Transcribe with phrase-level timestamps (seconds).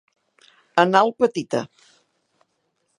[0.83, 1.61] Anal petita.